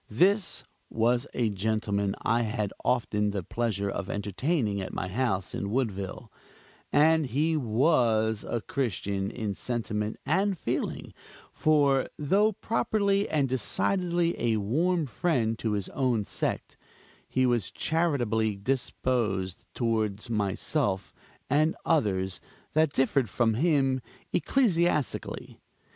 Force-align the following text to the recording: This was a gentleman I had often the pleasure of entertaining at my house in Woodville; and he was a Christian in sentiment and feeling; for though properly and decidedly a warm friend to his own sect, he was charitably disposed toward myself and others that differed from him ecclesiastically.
This 0.09 0.63
was 0.89 1.27
a 1.35 1.51
gentleman 1.51 2.15
I 2.23 2.41
had 2.41 2.73
often 2.83 3.29
the 3.29 3.43
pleasure 3.43 3.87
of 3.87 4.09
entertaining 4.09 4.81
at 4.81 4.95
my 4.95 5.07
house 5.07 5.53
in 5.53 5.69
Woodville; 5.69 6.31
and 6.91 7.27
he 7.27 7.55
was 7.55 8.43
a 8.43 8.61
Christian 8.61 9.29
in 9.29 9.53
sentiment 9.53 10.17
and 10.25 10.57
feeling; 10.57 11.13
for 11.51 12.07
though 12.17 12.51
properly 12.51 13.29
and 13.29 13.47
decidedly 13.47 14.33
a 14.41 14.57
warm 14.57 15.05
friend 15.05 15.59
to 15.59 15.73
his 15.73 15.87
own 15.89 16.23
sect, 16.23 16.77
he 17.29 17.45
was 17.45 17.69
charitably 17.69 18.55
disposed 18.55 19.65
toward 19.75 20.27
myself 20.31 21.13
and 21.47 21.75
others 21.85 22.41
that 22.73 22.91
differed 22.91 23.29
from 23.29 23.53
him 23.53 24.01
ecclesiastically. 24.33 25.59